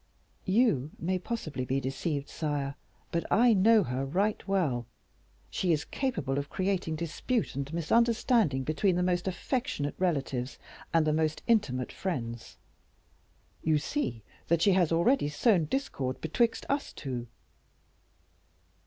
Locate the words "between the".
8.63-9.03